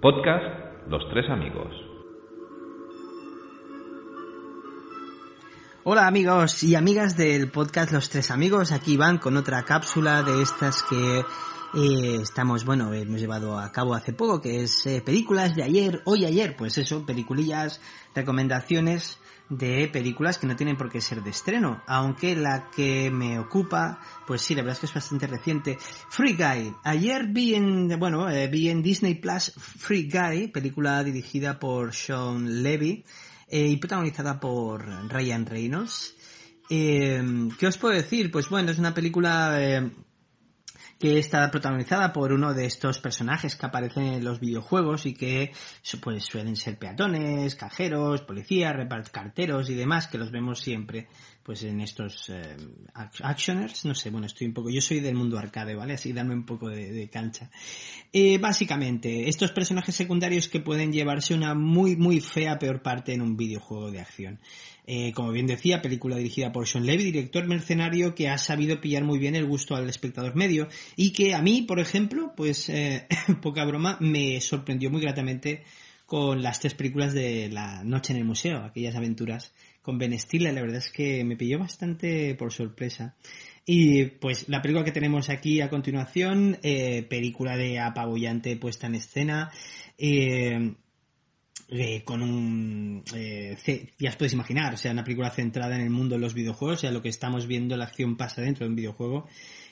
Podcast 0.00 0.86
Los 0.88 1.02
Tres 1.10 1.28
Amigos. 1.28 1.74
Hola 5.82 6.06
amigos 6.06 6.62
y 6.62 6.76
amigas 6.76 7.16
del 7.16 7.50
podcast 7.50 7.90
Los 7.90 8.08
Tres 8.08 8.30
Amigos, 8.30 8.70
aquí 8.70 8.96
van 8.96 9.18
con 9.18 9.36
otra 9.36 9.64
cápsula 9.64 10.22
de 10.22 10.40
estas 10.40 10.84
que 10.84 11.24
eh, 11.74 12.18
estamos, 12.22 12.64
bueno, 12.64 12.92
hemos 12.92 13.20
llevado 13.20 13.58
a 13.58 13.70
cabo 13.72 13.94
hace 13.94 14.12
poco, 14.12 14.40
que 14.40 14.62
es 14.62 14.86
eh, 14.86 15.00
películas 15.00 15.54
de 15.54 15.62
ayer, 15.62 16.02
hoy 16.04 16.24
ayer, 16.24 16.56
pues 16.56 16.78
eso, 16.78 17.04
peliculillas, 17.04 17.80
recomendaciones 18.14 19.18
de 19.48 19.88
películas 19.88 20.38
que 20.38 20.46
no 20.46 20.56
tienen 20.56 20.76
por 20.76 20.90
qué 20.90 21.00
ser 21.00 21.22
de 21.22 21.30
estreno, 21.30 21.82
aunque 21.86 22.36
la 22.36 22.70
que 22.70 23.10
me 23.10 23.38
ocupa, 23.38 24.00
pues 24.26 24.42
sí, 24.42 24.54
la 24.54 24.62
verdad 24.62 24.74
es 24.74 24.80
que 24.80 24.86
es 24.86 24.94
bastante 24.94 25.26
reciente. 25.26 25.78
Free 26.10 26.34
Guy. 26.34 26.74
Ayer 26.84 27.26
vi 27.28 27.54
en, 27.54 27.98
bueno, 27.98 28.28
eh, 28.28 28.48
vi 28.48 28.68
en 28.68 28.82
Disney 28.82 29.14
Plus 29.14 29.52
Free 29.56 30.08
Guy, 30.10 30.48
película 30.48 31.02
dirigida 31.02 31.58
por 31.58 31.94
Sean 31.94 32.62
Levy 32.62 33.04
eh, 33.48 33.68
y 33.68 33.76
protagonizada 33.76 34.38
por 34.38 34.84
Ryan 35.08 35.46
Reynolds. 35.46 36.14
Eh, 36.68 37.48
¿Qué 37.58 37.66
os 37.66 37.78
puedo 37.78 37.94
decir? 37.94 38.30
Pues 38.30 38.50
bueno, 38.50 38.70
es 38.70 38.78
una 38.78 38.92
película 38.92 39.58
que 40.98 41.18
está 41.18 41.50
protagonizada 41.50 42.12
por 42.12 42.32
uno 42.32 42.54
de 42.54 42.66
estos 42.66 42.98
personajes 42.98 43.54
que 43.54 43.66
aparecen 43.66 44.04
en 44.04 44.24
los 44.24 44.40
videojuegos 44.40 45.06
y 45.06 45.14
que 45.14 45.52
pues 46.02 46.24
suelen 46.24 46.56
ser 46.56 46.78
peatones, 46.78 47.54
cajeros, 47.54 48.22
policías, 48.22 48.76
carteros 49.10 49.70
y 49.70 49.74
demás 49.74 50.08
que 50.08 50.18
los 50.18 50.30
vemos 50.30 50.60
siempre 50.60 51.08
pues 51.48 51.62
en 51.62 51.80
estos 51.80 52.28
eh, 52.28 52.56
actioners, 53.22 53.86
no 53.86 53.94
sé, 53.94 54.10
bueno, 54.10 54.26
estoy 54.26 54.48
un 54.48 54.52
poco, 54.52 54.68
yo 54.68 54.82
soy 54.82 55.00
del 55.00 55.14
mundo 55.14 55.38
arcade, 55.38 55.74
¿vale? 55.74 55.94
Así 55.94 56.12
dame 56.12 56.34
un 56.34 56.44
poco 56.44 56.68
de, 56.68 57.08
cancha. 57.10 57.50
Eh, 58.12 58.36
básicamente, 58.36 59.30
estos 59.30 59.50
personajes 59.52 59.94
secundarios 59.94 60.46
que 60.50 60.60
pueden 60.60 60.92
llevarse 60.92 61.32
una 61.32 61.54
muy, 61.54 61.96
muy 61.96 62.20
fea 62.20 62.58
peor 62.58 62.82
parte 62.82 63.14
en 63.14 63.22
un 63.22 63.38
videojuego 63.38 63.90
de 63.90 64.00
acción. 64.00 64.40
Eh, 64.86 65.12
como 65.14 65.32
bien 65.32 65.46
decía, 65.46 65.80
película 65.80 66.16
dirigida 66.16 66.52
por 66.52 66.66
Sean 66.66 66.84
Levy, 66.84 67.04
director 67.04 67.46
mercenario 67.46 68.14
que 68.14 68.28
ha 68.28 68.36
sabido 68.36 68.80
pillar 68.82 69.04
muy 69.04 69.18
bien 69.18 69.34
el 69.34 69.46
gusto 69.46 69.74
al 69.74 69.88
espectador 69.88 70.36
medio 70.36 70.68
y 70.96 71.12
que 71.12 71.34
a 71.34 71.42
mí, 71.42 71.62
por 71.62 71.80
ejemplo, 71.80 72.32
pues 72.36 72.68
eh, 72.68 73.06
poca 73.42 73.64
broma, 73.64 73.96
me 74.00 74.40
sorprendió 74.40 74.90
muy 74.90 75.00
gratamente 75.00 75.64
con 76.06 76.42
las 76.42 76.60
tres 76.60 76.74
películas 76.74 77.12
de 77.12 77.50
La 77.50 77.84
Noche 77.84 78.12
en 78.12 78.18
el 78.18 78.24
Museo, 78.24 78.64
aquellas 78.64 78.96
aventuras 78.96 79.52
con 79.82 79.98
Ben 79.98 80.18
Stiller, 80.18 80.54
la 80.54 80.62
verdad 80.62 80.78
es 80.78 80.90
que 80.90 81.24
me 81.24 81.36
pilló 81.36 81.58
bastante 81.58 82.34
por 82.34 82.52
sorpresa. 82.52 83.14
Y 83.64 84.04
pues 84.04 84.48
la 84.48 84.62
película 84.62 84.84
que 84.84 84.92
tenemos 84.92 85.28
aquí 85.28 85.60
a 85.60 85.68
continuación, 85.68 86.58
eh, 86.62 87.02
película 87.02 87.56
de 87.56 87.78
apabullante 87.78 88.56
puesta 88.56 88.86
en 88.86 88.94
escena, 88.94 89.50
eh, 89.98 90.74
eh, 91.68 92.02
con 92.04 92.22
un... 92.22 93.04
Eh, 93.14 93.56
ya 93.98 94.08
os 94.08 94.16
podéis 94.16 94.32
imaginar, 94.32 94.78
sea, 94.78 94.92
una 94.92 95.04
película 95.04 95.30
centrada 95.30 95.76
en 95.76 95.82
el 95.82 95.90
mundo 95.90 96.14
de 96.14 96.20
los 96.20 96.34
videojuegos, 96.34 96.78
o 96.78 96.80
sea, 96.80 96.90
lo 96.90 97.02
que 97.02 97.10
estamos 97.10 97.46
viendo, 97.46 97.76
la 97.76 97.84
acción 97.84 98.16
pasa 98.16 98.40
dentro 98.40 98.64
de 98.64 98.70
un 98.70 98.76
videojuego, 98.76 99.26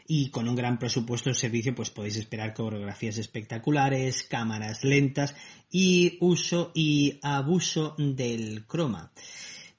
y 0.06 0.30
con 0.30 0.48
un 0.48 0.54
gran 0.54 0.78
presupuesto 0.78 1.30
de 1.30 1.34
servicio, 1.34 1.74
pues 1.74 1.90
podéis 1.90 2.16
esperar 2.16 2.54
coreografías 2.54 3.18
espectaculares, 3.18 4.22
cámaras 4.22 4.84
lentas 4.84 5.34
y 5.70 6.18
uso 6.20 6.70
y 6.74 7.18
abuso 7.22 7.94
del 7.98 8.66
croma. 8.66 9.10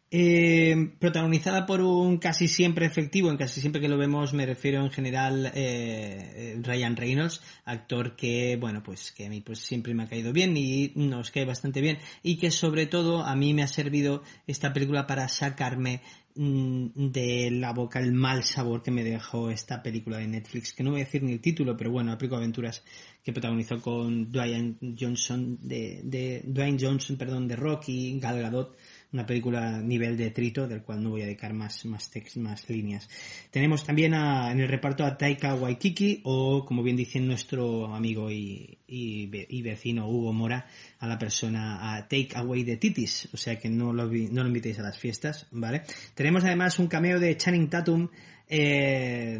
Eh, 0.09 0.93
protagonizada 0.99 1.65
por 1.65 1.81
un 1.81 2.17
casi 2.17 2.47
siempre 2.47 2.85
efectivo, 2.85 3.29
en 3.29 3.35
casi 3.35 3.59
siempre 3.59 3.81
que 3.81 3.89
lo 3.89 3.97
vemos 3.97 4.33
me 4.33 4.45
refiero 4.45 4.81
en 4.81 4.89
general 4.89 5.51
eh, 5.53 6.57
Ryan 6.63 6.95
Reynolds, 6.95 7.41
actor 7.65 8.15
que, 8.15 8.55
bueno, 8.55 8.81
pues 8.81 9.11
que 9.11 9.25
a 9.25 9.29
mí 9.29 9.41
pues 9.41 9.59
siempre 9.59 9.93
me 9.93 10.03
ha 10.03 10.07
caído 10.07 10.31
bien 10.31 10.55
y 10.55 10.93
nos 10.95 11.29
cae 11.29 11.43
bastante 11.43 11.81
bien 11.81 11.97
y 12.23 12.37
que 12.37 12.51
sobre 12.51 12.85
todo 12.85 13.25
a 13.25 13.35
mí 13.35 13.53
me 13.53 13.63
ha 13.63 13.67
servido 13.67 14.23
esta 14.47 14.71
película 14.71 15.05
para 15.07 15.27
sacarme 15.27 15.99
mm, 16.35 16.87
de 16.95 17.51
la 17.51 17.73
boca 17.73 17.99
el 17.99 18.13
mal 18.13 18.45
sabor 18.45 18.83
que 18.83 18.91
me 18.91 19.03
dejó 19.03 19.49
esta 19.49 19.83
película 19.83 20.19
de 20.19 20.27
Netflix, 20.27 20.71
que 20.71 20.83
no 20.83 20.91
voy 20.91 21.01
a 21.01 21.03
decir 21.03 21.21
ni 21.21 21.33
el 21.33 21.41
título, 21.41 21.75
pero 21.75 21.91
bueno, 21.91 22.13
Aplico 22.13 22.37
Aventuras 22.37 22.81
que 23.21 23.33
protagonizó 23.33 23.81
con 23.81 24.31
Dwayne 24.31 24.77
Johnson 24.97 25.57
de, 25.61 25.99
de 26.05 26.43
Dwayne 26.45 26.77
Johnson, 26.79 27.17
perdón, 27.17 27.49
de 27.49 27.57
Rocky, 27.57 28.17
Gal 28.21 28.41
Gadot 28.41 28.77
una 29.13 29.25
película 29.25 29.79
nivel 29.81 30.17
de 30.17 30.31
trito 30.31 30.67
del 30.67 30.81
cual 30.81 31.01
no 31.01 31.11
voy 31.11 31.21
a 31.21 31.25
dedicar 31.25 31.53
más, 31.53 31.85
más, 31.85 32.09
text, 32.09 32.37
más 32.37 32.69
líneas. 32.69 33.09
Tenemos 33.51 33.83
también 33.83 34.13
en 34.13 34.59
el 34.59 34.67
reparto 34.67 35.05
a 35.05 35.17
Taika 35.17 35.55
Waikiki 35.55 36.21
o, 36.23 36.65
como 36.65 36.83
bien 36.83 36.97
dice 36.97 37.19
nuestro 37.19 37.93
amigo 37.93 38.29
y, 38.29 38.77
y, 38.87 39.61
vecino 39.61 40.07
Hugo 40.07 40.33
Mora, 40.33 40.67
a 40.99 41.07
la 41.07 41.17
persona 41.17 41.95
a 41.95 42.01
Take 42.03 42.29
Away 42.35 42.63
the 42.63 42.77
Titis, 42.77 43.29
o 43.33 43.37
sea 43.37 43.57
que 43.57 43.69
no 43.69 43.93
lo, 43.93 44.05
no 44.05 44.43
lo 44.43 44.47
invitéis 44.47 44.79
a 44.79 44.83
las 44.83 44.97
fiestas, 44.97 45.47
¿vale? 45.51 45.83
Tenemos 46.13 46.43
además 46.43 46.79
un 46.79 46.87
cameo 46.87 47.19
de 47.19 47.35
Channing 47.37 47.69
Tatum 47.69 48.09
eh, 48.49 49.37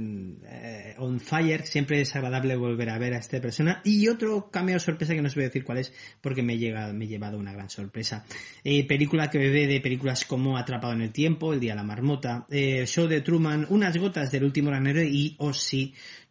on 1.00 1.20
Fire, 1.20 1.66
siempre 1.66 2.02
es 2.02 2.16
agradable 2.16 2.56
volver 2.56 2.90
a 2.90 2.98
ver 2.98 3.14
a 3.14 3.18
esta 3.18 3.40
persona. 3.42 3.82
Y 3.84 4.08
otro 4.08 4.50
cameo 4.52 4.80
sorpresa 4.80 5.14
que 5.14 5.22
no 5.22 5.28
os 5.28 5.36
voy 5.36 5.44
a 5.44 5.48
decir 5.48 5.64
cuál 5.64 5.80
es, 5.80 5.94
porque 6.22 6.44
me, 6.44 6.58
llega, 6.58 6.92
me 6.94 7.06
he 7.06 7.08
llevado 7.08 7.38
una 7.38 7.54
gran 7.54 7.70
sorpresa. 7.70 8.26
Eh, 8.64 8.88
película 8.88 9.30
que 9.30 9.38
bebe 9.38 9.68
de 9.68 9.82
películas 9.82 10.26
como 10.26 10.58
Atrapado 10.58 10.94
en 10.94 11.02
el 11.02 11.12
Tiempo, 11.12 11.54
El 11.54 11.60
Día 11.60 11.74
de 11.74 11.78
la 11.78 11.84
Marmota, 11.84 12.46
eh, 12.50 12.86
Show 12.86 13.08
de 13.08 13.22
Truman, 13.22 13.66
Unas 13.70 13.98
Gotas 13.98 14.32
del 14.32 14.44
Último 14.44 14.70
Granero 14.70 15.02
y, 15.02 15.36
o 15.40 15.50
oh 15.50 15.54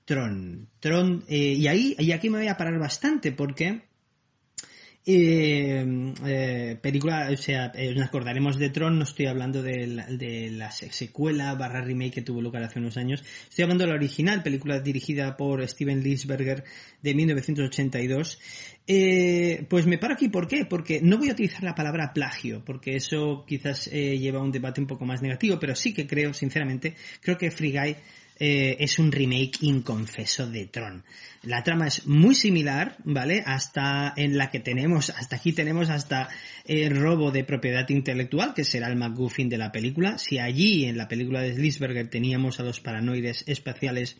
Tron. 0.04 0.68
Tron, 0.78 1.24
y 1.28 1.66
ahí, 1.66 1.96
y 1.98 2.12
aquí 2.12 2.30
me 2.30 2.38
voy 2.38 2.48
a 2.48 2.56
parar 2.56 2.78
bastante, 2.78 3.32
porque 3.32 3.85
eh, 5.06 6.12
eh, 6.26 6.76
película, 6.82 7.28
o 7.32 7.36
sea, 7.36 7.70
eh, 7.76 7.94
nos 7.94 8.08
acordaremos 8.08 8.58
de 8.58 8.70
Tron, 8.70 8.98
no 8.98 9.04
estoy 9.04 9.26
hablando 9.26 9.62
de 9.62 9.86
la, 9.86 10.06
de 10.06 10.50
la, 10.50 10.72
secuela 10.72 11.54
barra 11.54 11.80
remake 11.80 12.14
que 12.14 12.22
tuvo 12.22 12.42
lugar 12.42 12.64
hace 12.64 12.80
unos 12.80 12.96
años, 12.96 13.22
estoy 13.48 13.62
hablando 13.62 13.84
de 13.84 13.90
la 13.90 13.96
original, 13.96 14.42
película 14.42 14.80
dirigida 14.80 15.36
por 15.36 15.66
Steven 15.68 16.02
Lisberger 16.02 16.64
de 17.02 17.14
1982. 17.14 18.40
Eh, 18.88 19.64
pues 19.68 19.86
me 19.86 19.98
paro 19.98 20.14
aquí, 20.14 20.28
¿por 20.28 20.46
qué? 20.48 20.64
Porque 20.64 21.00
no 21.00 21.18
voy 21.18 21.28
a 21.28 21.32
utilizar 21.32 21.62
la 21.62 21.74
palabra 21.74 22.12
plagio, 22.12 22.64
porque 22.64 22.96
eso 22.96 23.44
quizás 23.46 23.88
eh, 23.92 24.18
lleva 24.18 24.40
a 24.40 24.42
un 24.42 24.52
debate 24.52 24.80
un 24.80 24.86
poco 24.88 25.04
más 25.04 25.22
negativo, 25.22 25.58
pero 25.60 25.74
sí 25.76 25.94
que 25.94 26.06
creo, 26.06 26.34
sinceramente, 26.34 26.94
creo 27.20 27.38
que 27.38 27.50
Free 27.50 27.72
Guy 27.72 27.96
eh, 28.38 28.76
es 28.80 28.98
un 28.98 29.12
remake 29.12 29.58
inconfeso 29.62 30.46
de 30.46 30.66
Tron. 30.66 31.04
La 31.42 31.62
trama 31.62 31.86
es 31.86 32.06
muy 32.06 32.34
similar, 32.34 32.96
¿vale? 33.04 33.42
Hasta 33.46 34.12
en 34.16 34.36
la 34.36 34.50
que 34.50 34.60
tenemos, 34.60 35.10
hasta 35.10 35.36
aquí 35.36 35.52
tenemos 35.52 35.90
hasta 35.90 36.28
el 36.64 36.96
robo 36.96 37.30
de 37.30 37.44
propiedad 37.44 37.88
intelectual, 37.88 38.52
que 38.52 38.64
será 38.64 38.88
el 38.88 38.96
McGuffin 38.96 39.48
de 39.48 39.58
la 39.58 39.72
película. 39.72 40.18
Si 40.18 40.38
allí 40.38 40.84
en 40.84 40.96
la 40.96 41.08
película 41.08 41.40
de 41.40 41.54
Slisberger 41.54 42.08
teníamos 42.10 42.60
a 42.60 42.64
los 42.64 42.80
paranoides 42.80 43.44
espaciales 43.46 44.16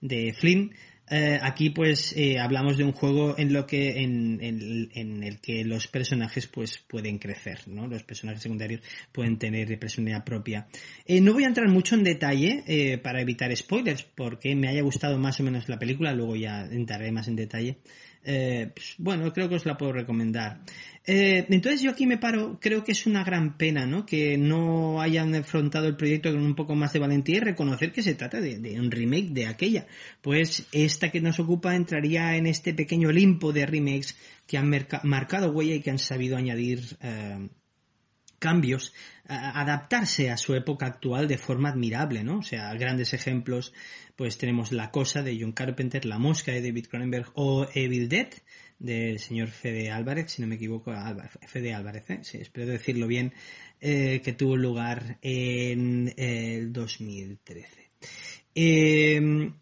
de 0.00 0.32
Flynn, 0.32 0.72
eh, 1.10 1.38
aquí 1.40 1.70
pues 1.70 2.14
eh, 2.16 2.38
hablamos 2.38 2.76
de 2.76 2.84
un 2.84 2.92
juego 2.92 3.34
en 3.38 3.52
lo 3.52 3.66
que 3.66 4.02
en, 4.02 4.40
el 4.42 5.40
que 5.40 5.64
los 5.64 5.86
personajes 5.88 6.46
pues 6.46 6.78
pueden 6.78 7.18
crecer, 7.18 7.60
¿no? 7.66 7.86
Los 7.86 8.02
personajes 8.02 8.42
secundarios 8.42 8.82
pueden 9.12 9.38
tener 9.38 9.78
personalidad 9.78 10.24
propia. 10.24 10.66
Eh, 11.06 11.20
no 11.20 11.32
voy 11.32 11.44
a 11.44 11.48
entrar 11.48 11.68
mucho 11.68 11.94
en 11.94 12.04
detalle 12.04 12.98
para 13.02 13.20
evitar 13.20 13.54
spoilers, 13.56 14.02
porque 14.02 14.54
me 14.54 14.68
haya 14.68 14.82
gustado 14.82 15.18
más 15.18 15.40
o 15.40 15.42
menos 15.42 15.68
la 15.68 15.78
película, 15.78 16.12
luego 16.12 16.36
ya 16.36 16.64
entraré 16.66 17.12
más 17.12 17.28
en 17.28 17.36
detalle. 17.36 17.78
Eh, 18.24 18.70
pues, 18.74 18.94
bueno, 18.98 19.32
creo 19.32 19.48
que 19.48 19.56
os 19.56 19.66
la 19.66 19.76
puedo 19.76 19.92
recomendar. 19.92 20.60
Eh, 21.10 21.46
entonces 21.48 21.80
yo 21.80 21.90
aquí 21.90 22.06
me 22.06 22.18
paro, 22.18 22.58
creo 22.60 22.84
que 22.84 22.92
es 22.92 23.06
una 23.06 23.24
gran 23.24 23.56
pena, 23.56 23.86
¿no? 23.86 24.04
Que 24.04 24.36
no 24.36 25.00
hayan 25.00 25.34
afrontado 25.34 25.86
el 25.86 25.96
proyecto 25.96 26.30
con 26.30 26.42
un 26.42 26.54
poco 26.54 26.74
más 26.74 26.92
de 26.92 26.98
valentía 26.98 27.38
y 27.38 27.40
reconocer 27.40 27.92
que 27.92 28.02
se 28.02 28.14
trata 28.14 28.42
de, 28.42 28.78
un 28.78 28.90
remake 28.90 29.30
de 29.30 29.46
aquella. 29.46 29.86
Pues 30.20 30.66
esta 30.70 31.10
que 31.10 31.22
nos 31.22 31.40
ocupa 31.40 31.74
entraría 31.74 32.36
en 32.36 32.46
este 32.46 32.74
pequeño 32.74 33.10
limpo 33.10 33.54
de 33.54 33.64
remakes 33.64 34.18
que 34.46 34.58
han 34.58 34.70
marcado 35.04 35.50
huella 35.50 35.76
y 35.76 35.80
que 35.80 35.90
han 35.90 35.98
sabido 35.98 36.36
añadir 36.36 36.98
eh, 37.00 37.48
cambios, 38.38 38.94
adaptarse 39.26 40.30
a 40.30 40.36
su 40.36 40.54
época 40.54 40.86
actual 40.86 41.28
de 41.28 41.38
forma 41.38 41.68
admirable, 41.70 42.24
¿no? 42.24 42.38
O 42.38 42.42
sea, 42.42 42.72
grandes 42.74 43.12
ejemplos, 43.12 43.72
pues 44.16 44.38
tenemos 44.38 44.72
La 44.72 44.90
Cosa 44.90 45.22
de 45.22 45.38
John 45.40 45.52
Carpenter, 45.52 46.04
La 46.04 46.18
Mosca 46.18 46.52
de 46.52 46.62
David 46.62 46.86
Cronenberg 46.86 47.30
o 47.34 47.66
Evil 47.74 48.08
Dead 48.08 48.28
del 48.78 49.18
señor 49.18 49.48
Fede 49.48 49.90
Álvarez, 49.90 50.32
si 50.32 50.42
no 50.42 50.48
me 50.48 50.54
equivoco, 50.54 50.94
Fede 51.46 51.74
Álvarez, 51.74 52.10
¿eh? 52.10 52.20
espero 52.40 52.66
decirlo 52.66 53.06
bien, 53.06 53.32
eh, 53.80 54.20
que 54.22 54.32
tuvo 54.32 54.56
lugar 54.56 55.18
en 55.20 56.14
el 56.16 56.72
2013. 56.72 57.90
Em, 58.54 59.52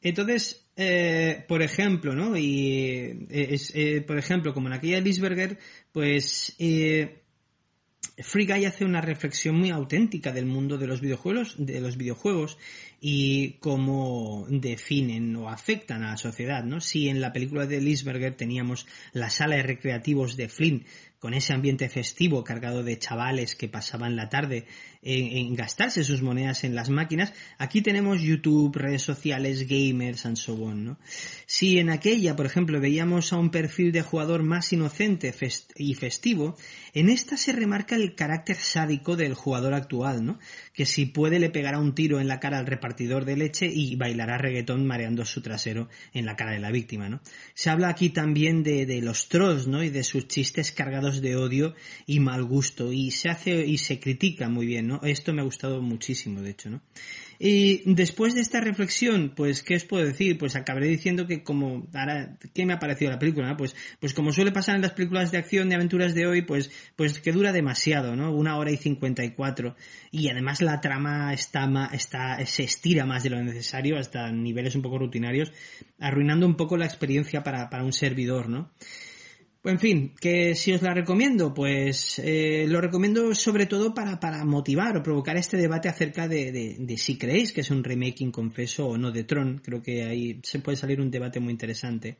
entonces, 0.00 0.66
eh, 0.76 1.44
por 1.46 1.62
ejemplo, 1.62 2.14
¿no? 2.14 2.36
Y 2.36 3.26
es, 3.28 3.72
por 4.06 4.18
ejemplo, 4.18 4.54
como 4.54 4.68
en 4.68 4.74
aquella 4.74 5.00
Lisberger, 5.00 5.58
pues 5.92 6.56
Free 8.18 8.46
Guy 8.46 8.64
hace 8.64 8.84
una 8.84 9.00
reflexión 9.00 9.56
muy 9.56 9.70
auténtica 9.70 10.32
del 10.32 10.46
mundo 10.46 10.76
de 10.76 10.86
los 10.86 11.00
videojuegos, 11.00 11.54
de 11.58 11.80
los 11.80 11.96
videojuegos 11.96 12.58
y 13.00 13.52
cómo 13.60 14.46
definen 14.48 15.34
o 15.36 15.48
afectan 15.48 16.02
a 16.02 16.10
la 16.10 16.16
sociedad, 16.16 16.64
¿no? 16.64 16.80
Si 16.80 17.08
en 17.08 17.20
la 17.20 17.32
película 17.32 17.66
de 17.66 17.80
Lisberger 17.80 18.34
teníamos 18.34 18.86
la 19.12 19.30
sala 19.30 19.56
de 19.56 19.62
recreativos 19.62 20.36
de 20.36 20.48
Flynn 20.48 20.84
con 21.18 21.34
ese 21.34 21.52
ambiente 21.52 21.88
festivo 21.88 22.44
cargado 22.44 22.84
de 22.84 22.98
chavales 22.98 23.56
que 23.56 23.68
pasaban 23.68 24.14
la 24.14 24.28
tarde 24.28 24.66
en, 25.02 25.54
gastarse 25.54 26.04
sus 26.04 26.22
monedas 26.22 26.64
en 26.64 26.74
las 26.74 26.90
máquinas, 26.90 27.32
aquí 27.56 27.82
tenemos 27.82 28.20
YouTube, 28.20 28.76
redes 28.76 29.02
sociales, 29.02 29.66
gamers 29.66 30.26
and 30.26 30.36
so 30.36 30.54
on, 30.54 30.84
¿no? 30.84 30.98
Si 31.46 31.78
en 31.78 31.90
aquella, 31.90 32.36
por 32.36 32.46
ejemplo, 32.46 32.80
veíamos 32.80 33.32
a 33.32 33.36
un 33.36 33.50
perfil 33.50 33.90
de 33.90 34.02
jugador 34.02 34.42
más 34.42 34.72
inocente 34.72 35.34
y 35.76 35.94
festivo, 35.94 36.56
en 36.94 37.08
esta 37.08 37.36
se 37.36 37.52
remarca 37.52 37.96
el 37.96 38.14
carácter 38.14 38.56
sádico 38.56 39.16
del 39.16 39.34
jugador 39.34 39.74
actual, 39.74 40.24
¿no? 40.24 40.38
Que 40.72 40.86
si 40.86 41.06
puede 41.06 41.38
le 41.38 41.50
pegará 41.50 41.78
un 41.78 41.94
tiro 41.94 42.20
en 42.20 42.28
la 42.28 42.40
cara 42.40 42.58
al 42.58 42.66
repartidor 42.66 42.87
de 42.96 43.36
leche 43.36 43.66
y 43.66 43.96
bailará 43.96 44.38
reggaetón 44.38 44.86
mareando 44.86 45.24
su 45.24 45.40
trasero 45.40 45.88
en 46.12 46.26
la 46.26 46.36
cara 46.36 46.52
de 46.52 46.58
la 46.58 46.70
víctima, 46.70 47.08
¿no? 47.08 47.20
Se 47.54 47.70
habla 47.70 47.88
aquí 47.88 48.10
también 48.10 48.62
de, 48.62 48.86
de 48.86 49.02
los 49.02 49.28
trolls, 49.28 49.66
¿no? 49.66 49.82
Y 49.82 49.90
de 49.90 50.04
sus 50.04 50.28
chistes 50.28 50.72
cargados 50.72 51.20
de 51.20 51.36
odio 51.36 51.74
y 52.06 52.20
mal 52.20 52.44
gusto 52.44 52.92
y 52.92 53.10
se 53.10 53.28
hace 53.28 53.66
y 53.66 53.78
se 53.78 54.00
critica 54.00 54.48
muy 54.48 54.66
bien, 54.66 54.88
¿no? 54.88 55.00
Esto 55.02 55.32
me 55.32 55.40
ha 55.40 55.44
gustado 55.44 55.80
muchísimo, 55.82 56.40
de 56.40 56.50
hecho, 56.50 56.70
¿no? 56.70 56.80
Y 57.38 57.82
después 57.84 58.34
de 58.34 58.40
esta 58.40 58.60
reflexión, 58.60 59.32
pues, 59.36 59.62
¿qué 59.62 59.76
os 59.76 59.84
puedo 59.84 60.04
decir? 60.04 60.38
Pues 60.38 60.56
acabaré 60.56 60.88
diciendo 60.88 61.26
que 61.26 61.44
como, 61.44 61.86
ahora, 61.94 62.36
¿qué 62.52 62.66
me 62.66 62.72
ha 62.72 62.80
parecido 62.80 63.12
la 63.12 63.18
película? 63.18 63.56
Pues, 63.56 63.76
pues 64.00 64.12
como 64.12 64.32
suele 64.32 64.50
pasar 64.50 64.74
en 64.74 64.82
las 64.82 64.92
películas 64.92 65.30
de 65.30 65.38
acción, 65.38 65.68
de 65.68 65.76
aventuras 65.76 66.14
de 66.14 66.26
hoy, 66.26 66.42
pues, 66.42 66.70
pues 66.96 67.20
que 67.20 67.32
dura 67.32 67.52
demasiado, 67.52 68.16
¿no? 68.16 68.32
Una 68.32 68.56
hora 68.58 68.72
y 68.72 68.76
cincuenta 68.76 69.24
y 69.24 69.30
cuatro. 69.30 69.76
Y 70.10 70.28
además 70.30 70.60
la 70.62 70.80
trama 70.80 71.32
está, 71.32 71.90
está, 71.92 72.44
se 72.44 72.64
estira 72.64 73.06
más 73.06 73.22
de 73.22 73.30
lo 73.30 73.42
necesario 73.42 73.98
hasta 73.98 74.32
niveles 74.32 74.74
un 74.74 74.82
poco 74.82 74.98
rutinarios, 74.98 75.52
arruinando 76.00 76.44
un 76.46 76.56
poco 76.56 76.76
la 76.76 76.86
experiencia 76.86 77.44
para, 77.44 77.70
para 77.70 77.84
un 77.84 77.92
servidor, 77.92 78.48
¿no? 78.48 78.72
En 79.64 79.78
fin, 79.80 80.14
que 80.20 80.54
si 80.54 80.72
os 80.72 80.82
la 80.82 80.94
recomiendo, 80.94 81.52
pues 81.52 82.20
eh, 82.20 82.66
lo 82.68 82.80
recomiendo 82.80 83.34
sobre 83.34 83.66
todo 83.66 83.92
para, 83.92 84.20
para, 84.20 84.44
motivar 84.44 84.96
o 84.96 85.02
provocar 85.02 85.36
este 85.36 85.56
debate 85.56 85.88
acerca 85.88 86.28
de, 86.28 86.52
de, 86.78 86.96
si 86.96 87.18
creéis 87.18 87.52
que 87.52 87.62
es 87.62 87.70
un 87.70 87.82
remake 87.82 88.22
inconfeso 88.22 88.86
o 88.86 88.96
no 88.96 89.10
de 89.10 89.24
Tron. 89.24 89.58
Creo 89.58 89.82
que 89.82 90.04
ahí 90.04 90.40
se 90.44 90.60
puede 90.60 90.76
salir 90.76 91.00
un 91.00 91.10
debate 91.10 91.40
muy 91.40 91.52
interesante. 91.52 92.18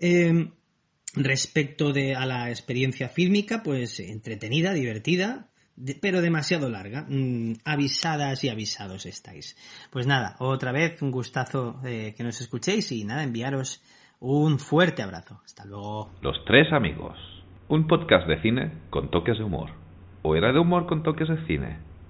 Eh, 0.00 0.50
respecto 1.14 1.92
de, 1.92 2.14
a 2.14 2.26
la 2.26 2.50
experiencia 2.50 3.08
fílmica, 3.08 3.62
pues 3.62 4.00
entretenida, 4.00 4.72
divertida, 4.72 5.50
pero 6.00 6.20
demasiado 6.20 6.68
larga. 6.68 7.06
Mm, 7.08 7.54
avisadas 7.64 8.42
y 8.44 8.48
avisados 8.48 9.06
estáis. 9.06 9.56
Pues 9.90 10.06
nada, 10.06 10.36
otra 10.38 10.72
vez 10.72 11.00
un 11.02 11.10
gustazo 11.10 11.80
eh, 11.84 12.14
que 12.16 12.24
nos 12.24 12.40
escuchéis 12.40 12.90
y 12.92 13.04
nada, 13.04 13.22
enviaros 13.22 13.80
un 14.24 14.58
fuerte 14.58 15.02
abrazo. 15.02 15.40
Hasta 15.44 15.66
luego. 15.66 16.10
Los 16.22 16.42
tres 16.46 16.72
amigos. 16.72 17.18
Un 17.68 17.86
podcast 17.86 18.26
de 18.26 18.40
cine 18.40 18.72
con 18.88 19.10
toques 19.10 19.36
de 19.36 19.44
humor. 19.44 19.70
¿O 20.22 20.34
era 20.34 20.52
de 20.52 20.58
humor 20.58 20.86
con 20.86 21.02
toques 21.02 21.28
de 21.28 21.46
cine? 21.46 21.76